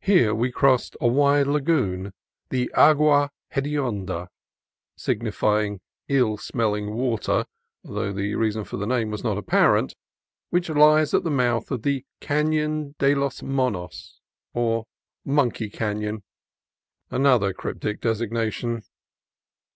Here 0.00 0.32
we 0.32 0.52
crossed 0.52 0.96
a 1.00 1.08
wide 1.08 1.48
lagoon, 1.48 2.12
the 2.50 2.72
Agua 2.72 3.32
Hedionda 3.52 4.28
(signifying 4.96 5.80
ill 6.06 6.36
smelling 6.36 6.94
water, 6.94 7.44
though 7.82 8.12
the 8.12 8.36
reason 8.36 8.62
for 8.62 8.76
the 8.76 8.86
name 8.86 9.10
was 9.10 9.24
not 9.24 9.36
apparent), 9.36 9.96
which 10.50 10.68
lies 10.68 11.12
at 11.14 11.24
the 11.24 11.32
mouth 11.32 11.72
of 11.72 11.82
the 11.82 12.04
Canon 12.20 12.94
de 13.00 13.12
los 13.16 13.42
Monos 13.42 14.20
(or 14.52 14.86
Monkey 15.24 15.68
Canon, 15.68 16.22
an 17.10 17.24
42 17.24 17.24
CALIFORNIA 17.24 17.24
COAST 17.24 17.24
TRAILS 17.24 17.34
other 17.34 17.52
cryptic 17.58 18.00
designation). 18.00 18.82